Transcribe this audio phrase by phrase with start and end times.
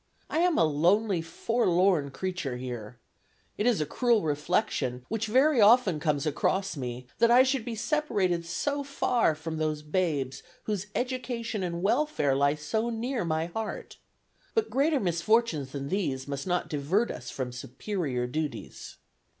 [0.31, 2.97] I am a lonely, forlorn creature here....
[3.55, 7.75] It is a cruel reflection, which very often comes across me, that I should be
[7.75, 13.97] separated so far from those babes whose education and welfare lie so near my heart.
[14.55, 18.95] But greater misfortunes than these must not divert us from superior duties.